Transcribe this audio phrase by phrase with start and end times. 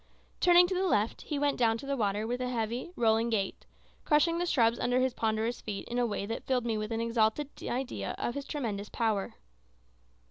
[0.39, 3.67] Turning to the left, he went down to the water with a heavy, rolling gait,
[4.03, 7.01] crushing the shrubs under his ponderous feet in a way that filled me with an
[7.01, 9.35] exalted idea of his tremendous power.